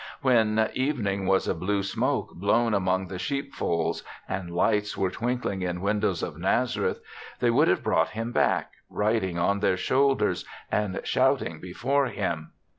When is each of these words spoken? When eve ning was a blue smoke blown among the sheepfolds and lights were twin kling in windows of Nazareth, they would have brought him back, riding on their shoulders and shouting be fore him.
When 0.23 0.67
eve 0.73 0.97
ning 0.99 1.27
was 1.27 1.47
a 1.47 1.53
blue 1.53 1.83
smoke 1.83 2.33
blown 2.33 2.73
among 2.73 3.05
the 3.07 3.19
sheepfolds 3.19 4.03
and 4.27 4.49
lights 4.49 4.97
were 4.97 5.11
twin 5.11 5.37
kling 5.37 5.61
in 5.61 5.79
windows 5.79 6.23
of 6.23 6.39
Nazareth, 6.39 7.01
they 7.39 7.51
would 7.51 7.67
have 7.67 7.83
brought 7.83 8.09
him 8.09 8.31
back, 8.31 8.71
riding 8.89 9.37
on 9.37 9.59
their 9.59 9.77
shoulders 9.77 10.43
and 10.71 10.99
shouting 11.03 11.59
be 11.59 11.71
fore 11.73 12.07
him. 12.07 12.51